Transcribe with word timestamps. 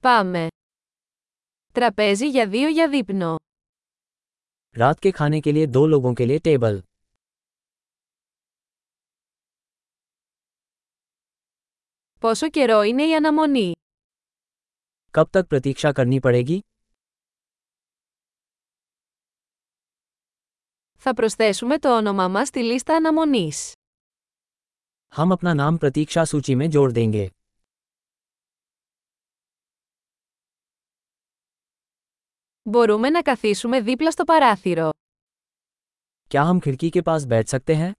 Πάμε. 0.00 0.46
Τραπέζι 1.72 2.28
για 2.28 2.48
δύο 2.48 2.68
για 2.68 2.88
δείπνο. 2.88 3.36
रात 4.78 4.98
के 5.00 5.10
खाने 5.10 5.40
के 5.40 5.52
लिए 5.52 5.66
दो 5.66 5.86
लोगों 5.86 6.12
के 6.14 6.26
लिए 6.26 6.38
टेबल 6.38 6.80
Πόσο 12.20 12.48
καιρό 12.50 12.82
είναι 12.82 13.02
η 13.06 13.14
αναμονή. 13.14 13.72
कब 15.10 15.24
तक 15.30 15.46
प्रतीक्षा 15.46 15.92
करनी 15.92 16.18
पड़ेगी 16.20 16.58
Θα 20.98 21.14
προσθέσουμε 21.14 21.78
το 21.78 21.96
όνομά 21.96 22.28
μας 22.28 22.48
στη 22.48 22.62
λίστα 22.62 22.94
αναμονής. 22.96 23.72
हम 25.16 25.32
अपना 25.36 25.52
नाम 25.60 25.76
प्रतीक्षा 25.82 26.24
सूची 26.24 26.54
में 26.54 26.68
जोड़ 26.70 26.90
देंगे 26.92 27.28
Μπορούμε 32.67 33.09
να 33.09 33.21
καθίσουμε 33.21 33.81
δίπλα 33.81 34.11
στο 34.11 34.23
παράθυρο. 34.23 34.89
क्या 36.29 36.43
हम 36.49 36.59
खिड़की 36.59 36.89
के 36.89 37.01
पास 37.01 37.25
बैठ 37.31 37.47
सकते 37.47 37.73
हैं 37.75 37.91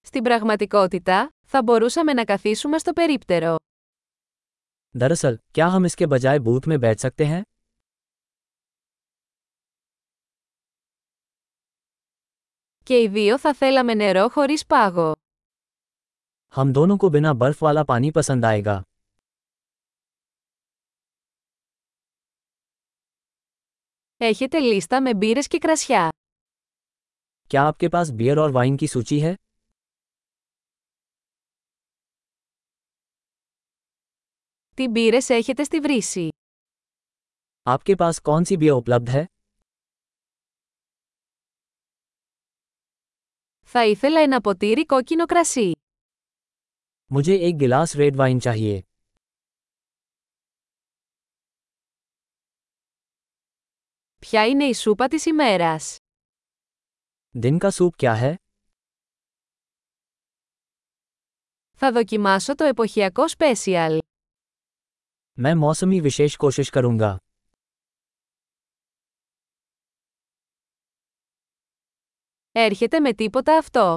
Στην 0.00 0.22
πραγματικότητα, 0.22 1.28
θα 1.46 1.62
μπορούσαμε 1.62 2.12
να 2.12 2.24
καθίσουμε 2.24 2.78
στο 2.78 2.92
περίπτερο. 2.92 3.56
दरअसल 4.98 5.34
क्या 5.54 5.66
हम 5.74 5.84
इसके 5.84 6.06
बजाय 6.06 6.38
बूथ 6.38 6.66
में 6.66 6.78
बैठ 6.80 6.98
सकते 6.98 7.24
हैं 7.24 7.42
Και 12.82 12.98
οι 13.02 13.08
δύο 13.08 13.38
θα 13.38 13.54
θέλαμε 13.54 13.94
νερό 13.94 14.28
χωρίς 14.28 14.66
πάγο. 14.66 15.12
हम 16.56 16.72
दोनों 16.72 16.96
को 16.96 17.08
बिना 17.14 17.32
बर्फ 17.40 17.58
वाला 17.62 17.82
पानी 17.90 18.10
पसंद 18.18 18.44
आएगा 18.44 18.76
Έχετε 24.20 24.58
λίστα 24.58 25.02
με 25.02 25.14
μπύρες 25.14 25.46
και 25.46 25.58
κρασιά. 25.58 26.08
क्या 27.50 27.62
आपके 27.70 27.88
पास 27.88 28.10
बियर 28.20 28.38
और 28.44 28.50
वाइन 28.56 28.76
की 28.76 28.86
सूची 28.94 29.18
है 29.24 29.34
Τι 34.76 34.88
μπύρες 34.88 35.28
έχετε 35.28 35.62
στη 35.64 35.80
βρύση. 35.80 36.28
आपके 37.66 37.94
पास 37.94 38.18
कौन 38.28 38.44
सी 38.48 38.56
बियर 38.56 38.72
उपलब्ध 38.82 39.08
है 39.10 39.24
Θα 43.62 43.84
ήθελα 43.86 44.20
ένα 44.20 44.40
ποτήρι 44.40 44.86
κόκκινο 44.86 45.24
κρασί. 45.24 45.70
मुझे 47.10 47.34
एक 47.48 47.56
गिलास 47.62 47.94
रेड 47.96 48.16
वाइन 48.16 48.38
चाहिए 48.46 48.80
Ποια 54.20 54.46
είναι 54.46 54.64
η 54.64 54.74
σούπα 54.74 55.08
της 55.08 55.26
ημέρας. 55.26 55.96
दिन 57.42 57.58
का 57.58 57.70
सूप 57.70 57.90
क्या 58.02 58.14
है 58.14 58.34
Θα 61.78 61.92
δοκιμάσω 61.92 62.54
το 62.54 62.64
εποχιακό 62.64 63.28
σπέσιαλ. 63.28 63.98
मैं 65.38 65.54
मौसमी 65.54 66.00
विशेष 66.00 66.36
कोशिश 66.36 66.68
करूंगा 66.70 67.16
Έρχεται 72.52 73.00
με 73.00 73.12
τίποτα 73.14 73.56
αυτό. 73.58 73.96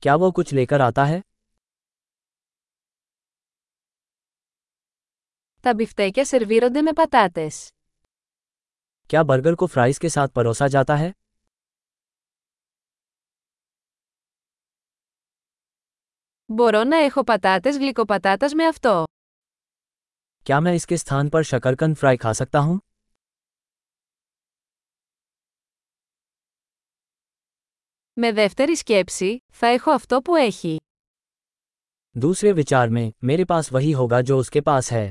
क्या 0.00 0.16
वो 0.16 0.30
कुछ 0.32 0.52
लेकर 0.52 0.80
आता 0.90 1.04
है 1.06 1.20
Τα 5.60 5.74
μπιφτέκια 5.74 6.24
σερβίρονται 6.24 6.82
με 6.82 6.92
πατάτες. 6.92 7.68
क्या 9.10 9.22
बर्गर 9.22 9.54
को 9.54 9.66
फ्राइज 9.66 9.98
के 9.98 10.08
साथ 10.08 10.28
परोसा 10.28 10.68
जाता 10.68 10.96
है 10.96 11.12
Μπορώ 16.48 16.82
να 16.84 16.96
έχω 16.96 17.24
πατάτες 17.24 17.76
γλυκοπατάτας 17.76 18.54
με 18.54 18.64
αυτό. 18.66 19.04
क्या 20.46 20.58
मैं 20.60 20.74
इसके 20.74 20.96
स्थान 20.96 21.28
पर 21.28 21.42
शकरकंद 21.42 21.96
फ्राई 21.96 22.16
खा 22.24 22.32
सकता 22.40 22.58
हूँ 22.58 22.78
Με 28.16 28.32
δεύτερη 28.32 28.76
σκέψη, 28.76 29.36
θα 29.52 29.66
έχω 29.66 29.90
αυτό 29.90 30.20
που 30.22 30.34
έχει. 30.34 30.76
दूसरे 32.14 32.52
विचार 32.52 32.88
में 32.88 33.12
मेरे 33.24 33.44
पास 33.44 33.72
वही 33.72 33.90
होगा 33.92 34.20
जो 34.20 34.38
उसके 34.38 34.60
पास 34.60 34.90
है 34.92 35.06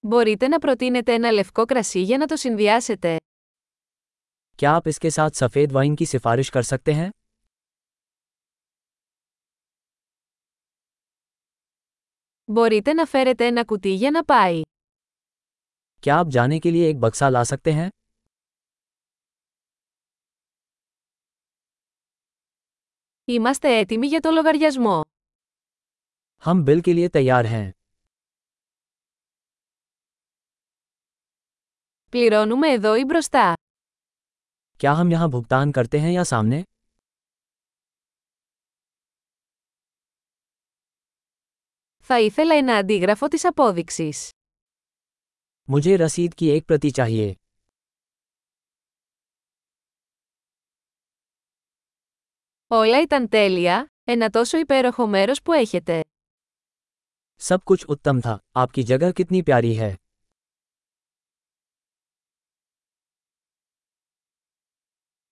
Μπορείτε 0.00 0.48
να 0.48 0.58
προτείνετε 0.58 1.14
ένα 1.14 1.30
λευκό 1.30 1.64
κρασί 1.64 2.02
για 2.02 2.18
να 2.18 2.26
το 2.26 2.36
συνδυάσετε. 2.36 3.16
क्या 4.62 4.70
आप 4.76 4.86
इसके 4.86 5.10
साथ 5.10 5.30
सफ़ेद 5.42 5.72
वाइन 5.72 5.94
की 6.00 6.06
सिफारिश 6.12 6.48
कर 6.56 6.62
सकते 6.72 6.92
हैं 6.98 7.10
Μπορείτε 12.44 12.92
να 12.92 13.06
φέρετε 13.06 13.46
ένα 13.46 13.64
κουτί 13.64 13.94
για 13.94 14.10
να 14.10 14.24
πάει. 14.24 14.60
क्या 16.02 16.16
आप 16.16 16.28
जाने 16.28 16.58
के 16.58 16.70
लिए 16.70 16.88
एक 16.92 16.98
बक्सा 17.04 17.28
ला 17.30 17.42
सकते 17.44 17.72
हैं 17.72 17.88
Είμαστε 23.24 23.78
έτοιμοι 23.78 24.06
για 24.06 24.20
το 24.20 24.30
λογαριασμό. 24.30 25.00
हम 26.44 26.64
बिल 26.64 26.80
के 26.80 26.92
लिए 26.92 27.08
तैयार 27.08 27.46
हैं 27.46 27.70
Πληρώνουμε 32.10 32.68
εδώ 32.68 32.94
ή 32.94 33.04
μπροστά. 33.04 33.52
क्या 34.82 34.92
हम 35.00 35.10
यहाँ 35.10 35.28
भुगतान 35.28 35.70
करते 35.76 35.98
हैं 35.98 36.10
या 36.12 36.22
सामने 36.32 36.62
Θα 41.98 42.20
ήθελα 42.20 42.54
ένα 42.54 42.76
αντίγραφο 42.76 43.28
της 43.28 43.44
απόδειξης. 43.44 44.30
मुझे 45.68 45.96
रसीद 45.96 46.34
की 46.34 46.48
एक 46.56 46.64
प्रति 46.64 46.90
चाहिए 46.90 47.34
Όλα 52.66 53.00
ήταν 53.02 53.28
τέλεια, 53.28 53.90
ένα 54.04 54.30
τόσο 54.30 54.58
υπέροχο 54.58 55.06
μέρος 55.06 55.42
που 55.42 55.52
έχετε. 55.52 56.00
सब 57.40 57.62
कुछ 57.70 57.84
उत्तम 57.94 58.20
था 58.20 58.38
आपकी 58.62 58.82
जगह 58.90 59.10
कितनी 59.12 59.42
प्यारी 59.48 59.74
है 59.74 59.94